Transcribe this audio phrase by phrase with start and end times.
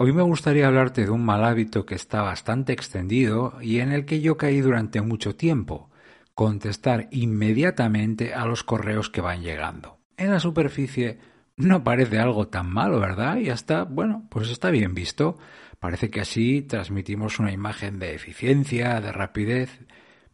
[0.00, 4.04] Hoy me gustaría hablarte de un mal hábito que está bastante extendido y en el
[4.04, 5.90] que yo caí durante mucho tiempo,
[6.34, 9.98] contestar inmediatamente a los correos que van llegando.
[10.16, 11.18] En la superficie
[11.56, 13.38] no parece algo tan malo, ¿verdad?
[13.38, 15.36] Y hasta, bueno, pues está bien visto.
[15.80, 19.80] Parece que así transmitimos una imagen de eficiencia, de rapidez,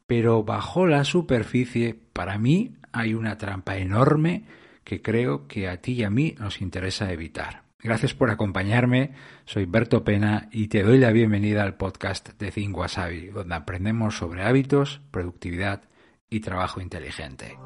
[0.06, 4.44] pero bajo la superficie, para mí, hay una trampa enorme
[4.84, 7.64] que creo que a ti y a mí nos interesa evitar.
[7.84, 9.12] Gracias por acompañarme,
[9.44, 14.16] soy Berto Pena y te doy la bienvenida al podcast de Think Wasabi, donde aprendemos
[14.16, 15.82] sobre hábitos, productividad
[16.30, 17.58] y trabajo inteligente.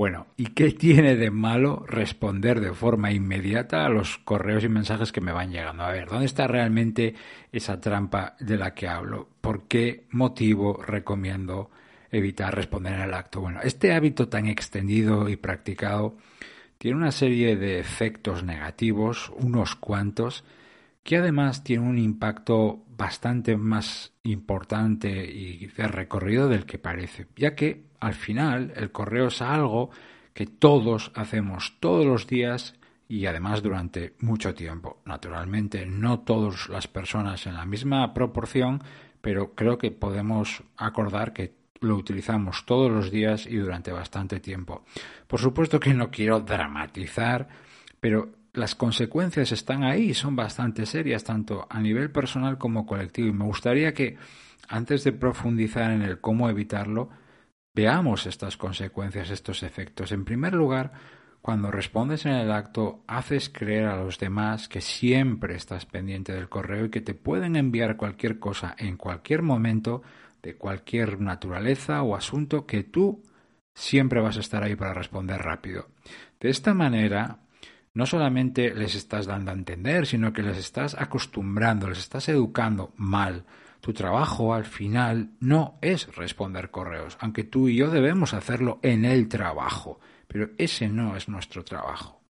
[0.00, 5.12] Bueno, ¿y qué tiene de malo responder de forma inmediata a los correos y mensajes
[5.12, 5.82] que me van llegando?
[5.82, 7.14] A ver, ¿dónde está realmente
[7.52, 9.28] esa trampa de la que hablo?
[9.42, 11.68] ¿Por qué motivo recomiendo
[12.10, 13.42] evitar responder en el acto.
[13.42, 16.16] Bueno, este hábito tan extendido y practicado
[16.78, 20.44] tiene una serie de efectos negativos, unos cuantos,
[21.02, 27.54] que además tiene un impacto bastante más importante y de recorrido del que parece, ya
[27.54, 29.88] que al final el correo es algo
[30.34, 32.74] que todos hacemos todos los días
[33.08, 35.00] y además durante mucho tiempo.
[35.06, 38.82] Naturalmente, no todas las personas en la misma proporción,
[39.22, 44.84] pero creo que podemos acordar que lo utilizamos todos los días y durante bastante tiempo.
[45.26, 47.48] Por supuesto que no quiero dramatizar,
[47.98, 53.28] pero las consecuencias están ahí y son bastante serias, tanto a nivel personal como colectivo.
[53.28, 54.16] Y me gustaría que,
[54.68, 57.10] antes de profundizar en el cómo evitarlo,
[57.74, 60.12] veamos estas consecuencias, estos efectos.
[60.12, 60.92] En primer lugar,
[61.40, 66.48] cuando respondes en el acto, haces creer a los demás que siempre estás pendiente del
[66.48, 70.02] correo y que te pueden enviar cualquier cosa en cualquier momento
[70.42, 73.22] de cualquier naturaleza o asunto que tú
[73.74, 75.88] siempre vas a estar ahí para responder rápido.
[76.40, 77.38] De esta manera,
[78.00, 82.94] no solamente les estás dando a entender, sino que les estás acostumbrando, les estás educando
[82.96, 83.44] mal.
[83.82, 89.04] Tu trabajo al final no es responder correos, aunque tú y yo debemos hacerlo en
[89.04, 92.22] el trabajo, pero ese no es nuestro trabajo.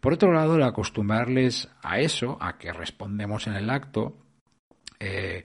[0.00, 4.16] Por otro lado, el acostumbrarles a eso, a que respondemos en el acto,
[4.98, 5.44] eh,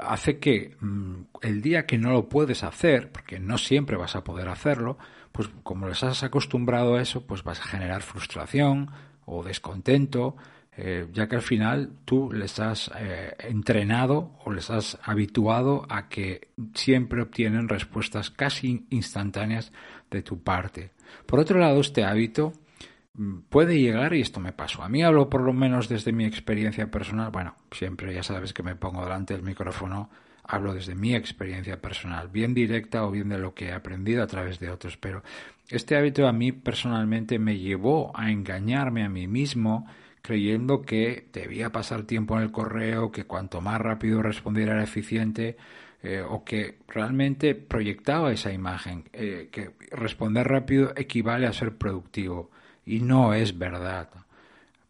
[0.00, 4.24] hace que mm, el día que no lo puedes hacer, porque no siempre vas a
[4.24, 4.98] poder hacerlo,
[5.34, 8.92] pues como les has acostumbrado a eso, pues vas a generar frustración
[9.26, 10.36] o descontento,
[10.76, 16.08] eh, ya que al final tú les has eh, entrenado o les has habituado a
[16.08, 19.72] que siempre obtienen respuestas casi instantáneas
[20.08, 20.92] de tu parte.
[21.26, 22.52] Por otro lado, este hábito
[23.48, 26.92] puede llegar, y esto me pasó a mí, hablo por lo menos desde mi experiencia
[26.92, 30.10] personal, bueno, siempre ya sabes que me pongo delante del micrófono,
[30.44, 34.26] hablo desde mi experiencia personal, bien directa o bien de lo que he aprendido a
[34.26, 35.22] través de otros, pero
[35.68, 39.86] este hábito a mí personalmente me llevó a engañarme a mí mismo
[40.22, 45.58] creyendo que debía pasar tiempo en el correo, que cuanto más rápido respondiera era eficiente,
[46.02, 52.50] eh, o que realmente proyectaba esa imagen, eh, que responder rápido equivale a ser productivo
[52.86, 54.08] y no es verdad.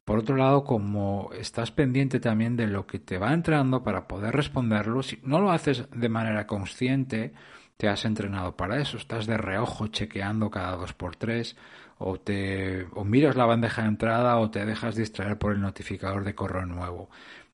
[0.04, 4.34] Por otro lado, como estás pendiente también de lo que te va entrando para poder
[4.34, 7.32] responderlo, si no lo haces de manera consciente,
[7.76, 11.56] te has entrenado para eso, estás de reojo chequeando cada dos por tres,
[11.98, 16.24] o te o miras la bandeja de entrada o te dejas distraer por el notificador
[16.24, 17.08] de correo nuevo.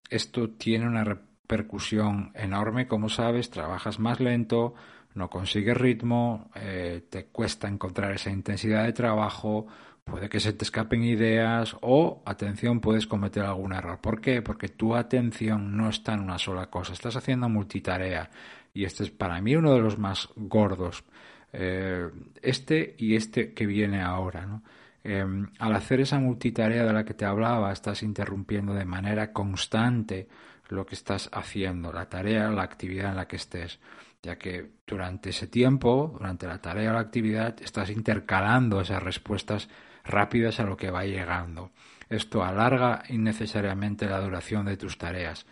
[0.09, 4.75] Esto tiene una repercusión enorme, como sabes, trabajas más lento,
[5.15, 9.67] no consigues ritmo, eh, te cuesta encontrar esa intensidad de trabajo,
[10.11, 14.01] puede que se te escapen ideas o, atención, puedes cometer algún error.
[14.01, 14.43] ¿Por qué?
[14.43, 18.31] Porque tu atención no está en una sola cosa, estás haciendo multitarea
[18.75, 21.05] y este es para mí uno de los más gordos.
[21.53, 22.09] Eh,
[22.43, 24.61] este y este que viene ahora.
[25.03, 25.25] Eh,
[25.59, 30.29] al hacer esa multitarea de la que te hablaba, estás interrumpiendo de manera constante
[30.69, 33.81] lo que estás haciendo, la tarea, la actividad en la que estés,
[34.23, 39.69] ya que durante ese tiempo, durante la tarea o la actividad, estás intercalando esas respuestas
[40.05, 41.71] rápidas a lo que va llegando.
[42.09, 45.47] Esto alarga innecesariamente la duración de tus tareas.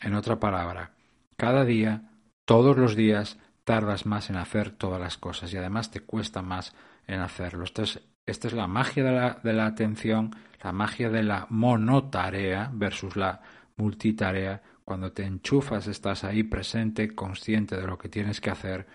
[0.00, 0.92] En otra palabra,
[1.36, 2.10] cada día,
[2.44, 6.74] todos los días, tardas más en hacer todas las cosas y además te cuesta más
[7.06, 7.64] en hacerlo.
[7.64, 11.46] Esta es, esta es la magia de la, de la atención, la magia de la
[11.50, 13.42] monotarea versus la
[13.76, 14.62] multitarea.
[14.84, 18.86] Cuando te enchufas, estás ahí presente, consciente de lo que tienes que hacer,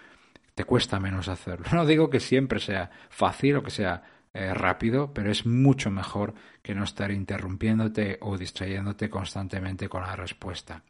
[0.56, 1.68] te cuesta menos hacerlo.
[1.74, 4.02] No digo que siempre sea fácil o que sea
[4.34, 10.16] eh, rápido, pero es mucho mejor que no estar interrumpiéndote o distrayéndote constantemente con la
[10.16, 10.82] respuesta.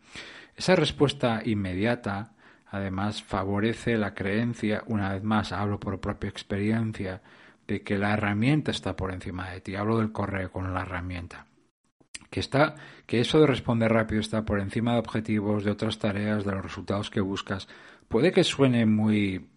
[0.56, 2.31] Esa respuesta inmediata
[2.68, 7.22] además favorece la creencia, una vez más hablo por propia experiencia,
[7.68, 9.75] de que la herramienta está por encima de ti.
[9.75, 11.45] Hablo del correo con la herramienta.
[12.30, 12.75] Que está,
[13.06, 16.63] que eso de responder rápido está por encima de objetivos, de otras tareas, de los
[16.63, 17.68] resultados que buscas.
[18.07, 19.50] Puede que suene muy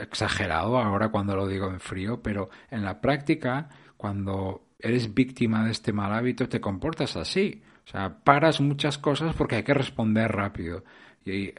[0.00, 5.72] exagerado ahora cuando lo digo en frío, pero en la práctica, cuando eres víctima de
[5.72, 7.62] este mal hábito, te comportas así.
[7.86, 10.84] O sea, paras muchas cosas porque hay que responder rápido.
[11.24, 11.54] Y, eh,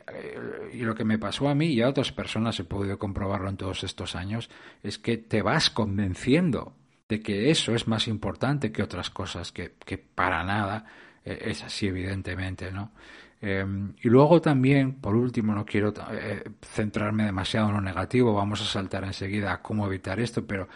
[0.74, 3.58] y, lo que me pasó a mí y a otras personas, he podido comprobarlo en
[3.58, 4.50] todos estos años,
[4.82, 6.76] es que te vas convenciendo
[7.08, 10.86] de que eso es más importante que otras cosas, que, que para nada
[11.26, 12.92] eh, es así, evidentemente, ¿no?
[13.42, 18.62] Em, y luego también, por último, no quiero eh, centrarme demasiado en lo negativo, vamos
[18.62, 20.68] a saltar enseguida a cómo evitar esto, pero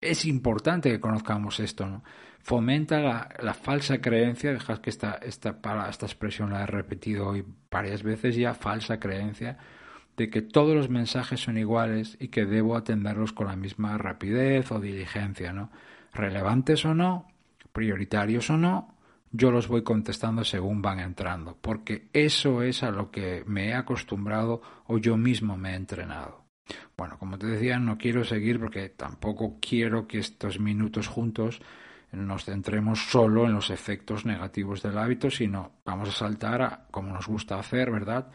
[0.00, 2.02] es importante que conozcamos esto, ¿no?
[2.40, 8.02] Fomenta la, falsa creencia, dejas que esta, esta, esta expresión la he repetido hoy varias
[8.02, 9.58] veces ya, falsa creencia,
[10.16, 14.72] de que todos los mensajes son iguales y que debo atenderlos con la misma rapidez
[14.72, 15.70] o diligencia, ¿no?
[16.12, 17.28] Relevantes o no,
[17.72, 18.92] prioritarios o no,
[19.32, 23.74] yo los voy contestando según van entrando, porque eso es a lo que me he
[23.74, 26.44] acostumbrado o yo mismo me he entrenado.
[26.96, 31.60] Bueno, como te decía, no quiero seguir porque tampoco quiero que estos minutos juntos
[32.12, 37.12] nos centremos solo en los efectos negativos del hábito, sino vamos a saltar a, como
[37.12, 38.30] nos gusta hacer, ¿verdad?,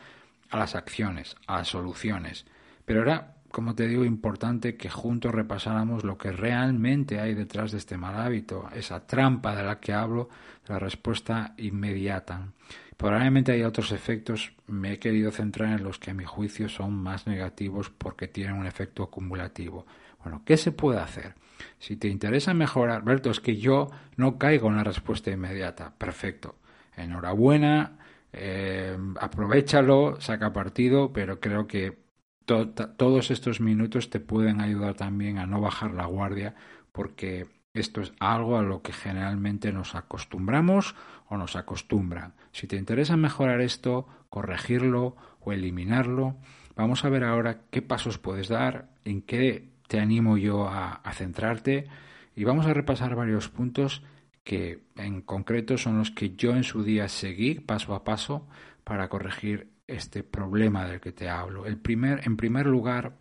[0.49, 2.45] a las acciones, a las soluciones.
[2.85, 7.79] Pero era, como te digo, importante que juntos repasáramos lo que realmente hay detrás de
[7.79, 10.29] este mal hábito, esa trampa de la que hablo,
[10.67, 12.49] la respuesta inmediata.
[12.97, 16.93] Probablemente hay otros efectos, me he querido centrar en los que a mi juicio son
[16.93, 19.87] más negativos porque tienen un efecto acumulativo.
[20.21, 21.33] Bueno, ¿qué se puede hacer?
[21.79, 25.95] Si te interesa mejorar, Alberto, es que yo no caigo en la respuesta inmediata.
[25.97, 26.57] Perfecto.
[26.95, 27.97] Enhorabuena,
[28.33, 32.05] eh, aprovechalo, saca partido, pero creo que
[32.47, 36.55] todos estos minutos te pueden ayudar también a no bajar la guardia
[36.91, 40.95] porque esto es algo a lo que generalmente nos acostumbramos
[41.29, 42.33] o nos acostumbran.
[42.51, 46.37] Si te interesa mejorar esto, corregirlo o eliminarlo,
[46.75, 51.87] vamos a ver ahora qué pasos puedes dar, en qué te animo yo a, centrarte
[52.35, 54.03] y vamos a repasar varios puntos
[54.43, 58.47] que en concreto son los que yo en su día seguí paso a paso
[58.83, 61.65] para corregir este problema del que te hablo.
[61.65, 63.17] El primer, en primer lugar,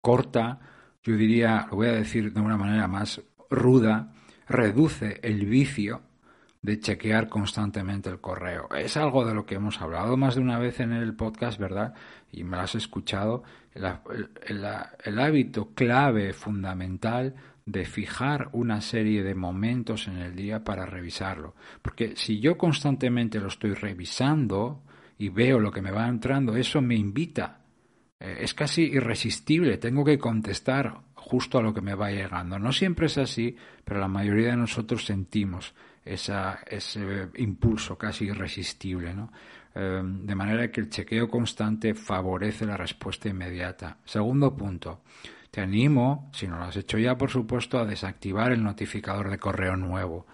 [0.00, 0.60] corta,
[1.02, 3.20] yo diría, lo voy a decir de una manera más
[3.50, 4.12] ruda
[4.48, 6.02] reduce el vicio
[6.60, 8.68] de chequear constantemente el correo.
[8.76, 11.94] Es algo de lo que hemos hablado más de una vez en el podcast, ¿verdad?
[12.30, 13.42] Y me lo has escuchado.
[13.74, 17.34] El, hábito clave, fundamental,
[17.66, 21.56] de fijar una serie de momentos en el día para revisarlo.
[21.80, 24.84] Porque si yo constantemente lo estoy revisando
[25.18, 27.60] y veo lo que me va entrando, eso me invita.
[28.18, 29.78] Eh, es casi irresistible.
[29.78, 32.58] Tengo que contestar justo a lo que me va llegando.
[32.58, 35.74] No siempre es así, pero la mayoría de nosotros sentimos
[36.04, 39.14] esa, ese impulso casi irresistible.
[39.14, 39.32] ¿no?
[39.74, 43.98] Em, de manera que el chequeo constante favorece la respuesta inmediata.
[44.04, 45.02] Segundo punto.
[45.50, 49.38] Te animo, si no lo has hecho ya, por supuesto, a desactivar el notificador de
[49.38, 50.26] correo nuevo,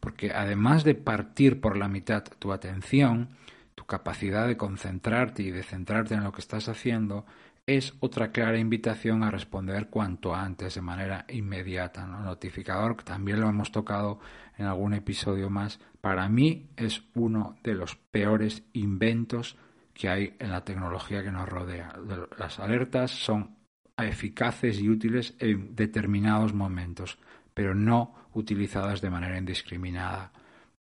[0.00, 3.30] porque además de partir por la mitad tu atención,
[3.76, 7.26] tu capacidad de concentrarte y de centrarte en lo que estás haciendo
[7.66, 12.04] es otra clara invitación a responder cuanto antes, de manera inmediata.
[12.04, 14.20] El notificador, que también lo hemos tocado
[14.56, 19.56] en algún episodio más, para mí es uno de los peores inventos
[19.92, 21.92] que hay en la tecnología que nos rodea.
[22.38, 23.56] Las alertas son
[23.98, 27.18] eficaces y útiles en determinados momentos,
[27.52, 30.32] pero no utilizadas de manera indiscriminada.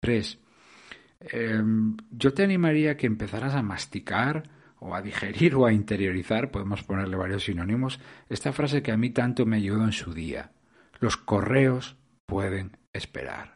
[0.02, 0.43] 3.
[1.32, 4.50] Em, yo te animaría a que empezaras a masticar
[4.80, 9.12] o a digerir o a interiorizar, podemos ponerle varios sinónimos, esta frase que a mí
[9.12, 10.52] tanto me ayudó en su día.
[11.00, 13.54] Los correos pueden esperar.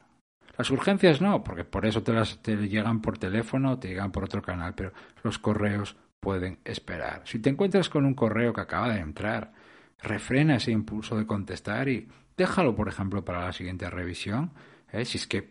[0.58, 4.12] Las urgencias no, porque por eso te las te llegan por teléfono o te llegan
[4.12, 7.22] por otro canal, pero los correos pueden esperar.
[7.26, 9.54] Si te encuentras con un correo que acaba de entrar,
[10.02, 14.54] refrena ese impulso de contestar y déjalo, por ejemplo, para la siguiente revisión.
[14.92, 15.06] ¿eh?
[15.06, 15.50] Si es que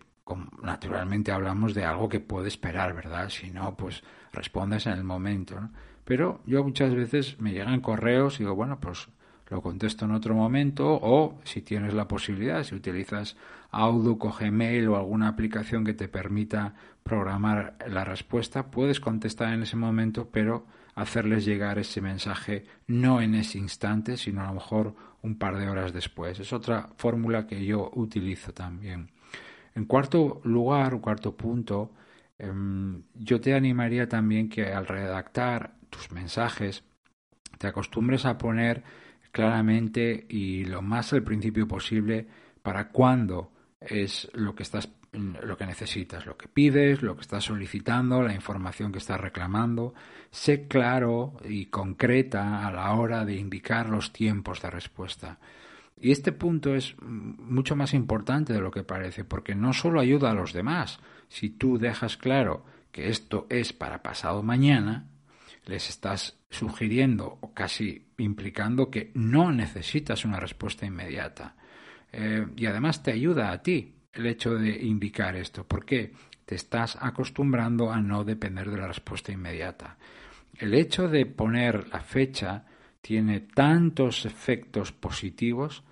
[0.63, 3.29] naturalmente hablamos de algo que puede esperar, ¿verdad?
[3.29, 4.03] Si no, pues
[4.33, 5.57] respondes en el momento.
[6.05, 9.09] Pero yo muchas veces me llegan correos y digo, bueno, pues
[9.49, 13.37] lo contesto en otro momento o si tienes la posibilidad, si utilizas
[13.71, 19.63] Outlook o Gmail o alguna aplicación que te permita programar la respuesta, puedes contestar en
[19.63, 20.67] ese momento, pero
[20.97, 25.69] hacerles llegar ese mensaje no en ese instante, sino a lo mejor un par de
[25.69, 26.41] horas después.
[26.41, 29.11] Es otra fórmula que yo utilizo también.
[29.77, 31.93] En cuarto lugar, o cuarto punto,
[32.39, 36.83] em, yo te animaría también que al redactar tus mensajes,
[37.59, 38.83] te acostumbres a poner
[39.31, 42.27] claramente y lo más al principio posible
[42.63, 47.45] para cuándo es lo que estás lo que necesitas, lo que pides, lo que estás
[47.45, 49.95] solicitando, la información que estás reclamando.
[50.31, 55.39] Sé claro y concreta a la hora de indicar los tiempos de respuesta.
[55.99, 60.31] Y este punto es mucho más importante de lo que parece, porque no solo ayuda
[60.31, 61.01] a los demás.
[61.29, 65.09] Si tú dejas claro que esto es para pasado mañana,
[65.65, 71.57] les estás sugiriendo o casi implicando que no necesitas una respuesta inmediata.
[72.13, 75.67] Eh, y además te ayuda a ti el hecho de indicar esto.
[75.67, 76.13] ¿Por qué?
[76.45, 79.99] Te estás acostumbrando a no depender de la respuesta inmediata.
[80.55, 82.65] El hecho de poner la fecha
[83.07, 85.85] tiene tantos efectos positivos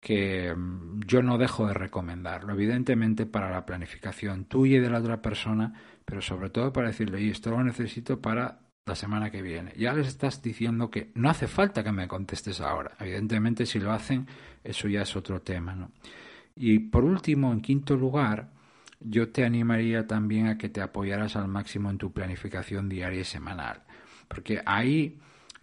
[0.00, 5.00] que mm, yo no dejo de recomendarlo, evidentemente para la planificación tuya y de la
[5.00, 5.74] otra persona,
[6.06, 9.74] pero sobre todo para decirle, y esto lo necesito para la semana que viene.
[9.76, 12.92] Ya les estás diciendo que no hace falta que me contestes ahora.
[12.98, 14.26] Evidentemente, si lo hacen,
[14.64, 15.74] eso ya es otro tema.
[15.74, 15.92] ¿no?
[16.56, 18.48] Y por último, en quinto lugar,
[18.98, 23.24] yo te animaría también a que te apoyaras al máximo en tu planificación diaria y
[23.24, 23.82] semanal,
[24.26, 25.18] porque ahí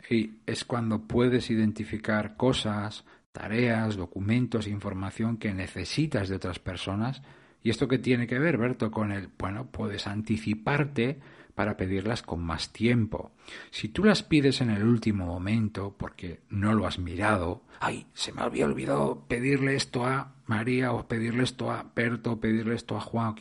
[0.07, 7.21] es cuando puedes identificar cosas, tareas, documentos, información que necesitas de otras personas.
[7.61, 11.19] ¿Y esto qué tiene que ver, Berto, con el, bueno, puedes anticiparte
[11.59, 13.33] para pedirlas con más tiempo.
[13.69, 18.31] Si tú las pides en el último momento porque no lo has mirado, ay, se
[18.31, 22.95] me había olvidado pedirle esto a María o pedirle esto a Berto o pedirle esto
[22.95, 23.35] a Juan.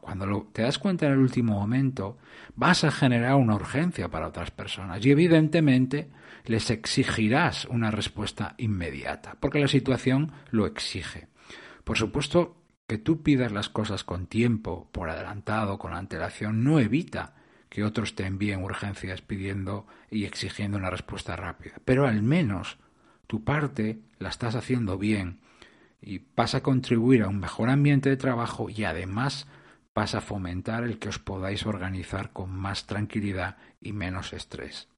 [0.00, 2.18] cuando lo, te das cuenta en el último momento,
[2.56, 6.10] vas a generar una urgencia para otras personas y evidentemente
[6.46, 11.28] les exigirás una respuesta inmediata, porque la situación lo exige.
[11.84, 12.55] Por supuesto,
[12.86, 17.34] que tú pidas las cosas con tiempo, por adelantado, con antelación, no evita
[17.68, 21.74] que otros te envíen urgencias pidiendo y exigiendo una respuesta rápida.
[21.84, 22.78] Pero al menos
[23.26, 25.40] tu parte la estás haciendo bien
[26.00, 29.48] y vas a contribuir a un mejor ambiente de trabajo y además
[29.94, 34.88] vas a fomentar el que os podáis organizar con más tranquilidad y menos estrés.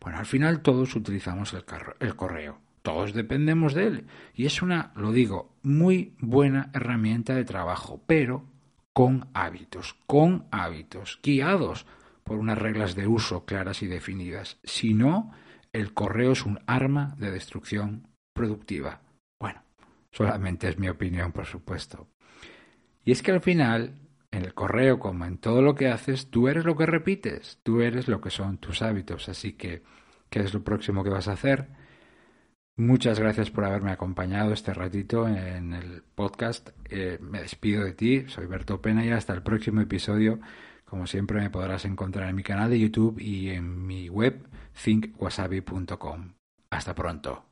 [0.00, 1.64] Bueno, al final todos utilizamos el,
[2.00, 4.06] el correo todos dependemos de él.
[4.34, 8.44] Y es una, lo digo, muy buena herramienta de trabajo, pero
[8.92, 11.86] con hábitos, con hábitos, guiados
[12.24, 14.58] por unas reglas de uso claras y definidas.
[14.62, 15.32] Si no,
[15.72, 19.02] el correo es un arma de destrucción productiva.
[19.38, 19.62] Bueno,
[20.10, 22.08] solamente es mi opinión, por supuesto.
[23.04, 23.98] Y es que al final,
[24.30, 27.80] en el correo, como en todo lo que haces, tú eres lo que repites, tú
[27.80, 29.28] eres lo que son tus hábitos.
[29.28, 29.82] Así que,
[30.28, 31.68] ¿qué es lo próximo que vas a hacer?
[32.80, 36.70] Muchas gracias por haberme acompañado este ratito en el podcast.
[36.88, 40.40] Eh, me despido de ti, soy Berto Pena y hasta el próximo episodio.
[40.86, 44.48] Como siempre me podrás encontrar en mi canal de YouTube y en mi web
[44.82, 46.32] thinkwasabi.com.
[46.70, 47.49] Hasta pronto.